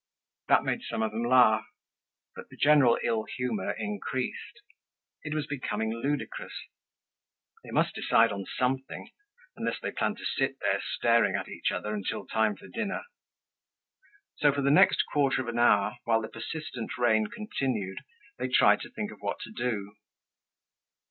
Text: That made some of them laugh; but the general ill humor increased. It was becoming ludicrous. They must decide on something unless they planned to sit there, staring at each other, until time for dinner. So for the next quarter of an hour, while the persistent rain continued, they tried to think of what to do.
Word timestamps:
That 0.47 0.63
made 0.63 0.81
some 0.81 1.03
of 1.03 1.11
them 1.11 1.25
laugh; 1.25 1.63
but 2.35 2.49
the 2.49 2.57
general 2.57 2.97
ill 3.03 3.25
humor 3.37 3.69
increased. 3.73 4.61
It 5.21 5.35
was 5.35 5.45
becoming 5.45 5.93
ludicrous. 5.93 6.55
They 7.63 7.69
must 7.69 7.93
decide 7.93 8.31
on 8.31 8.47
something 8.57 9.11
unless 9.55 9.79
they 9.79 9.91
planned 9.91 10.17
to 10.17 10.25
sit 10.25 10.57
there, 10.59 10.81
staring 10.95 11.35
at 11.35 11.47
each 11.47 11.71
other, 11.71 11.93
until 11.93 12.25
time 12.25 12.55
for 12.57 12.67
dinner. 12.67 13.03
So 14.37 14.51
for 14.51 14.63
the 14.63 14.71
next 14.71 15.03
quarter 15.13 15.39
of 15.39 15.47
an 15.47 15.59
hour, 15.59 15.97
while 16.03 16.23
the 16.23 16.29
persistent 16.29 16.97
rain 16.97 17.27
continued, 17.27 17.99
they 18.39 18.47
tried 18.47 18.81
to 18.81 18.89
think 18.89 19.11
of 19.11 19.19
what 19.21 19.39
to 19.41 19.51
do. 19.51 19.93